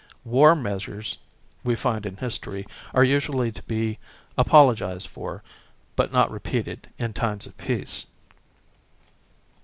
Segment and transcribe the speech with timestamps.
[0.25, 1.19] Wari measures,
[1.63, 3.99] we find in history, are usually to be
[4.35, 5.43] apolo gised for,
[5.95, 8.07] but not repeated, in times of peace.